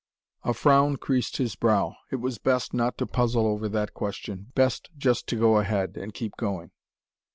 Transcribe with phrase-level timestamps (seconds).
[0.41, 1.93] A frown creased his brow.
[2.09, 4.51] It was best not to puzzle over that question.
[4.55, 6.71] Best just to go ahead, and keep going.